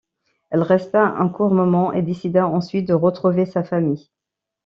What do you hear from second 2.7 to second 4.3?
de retrouver sa famille.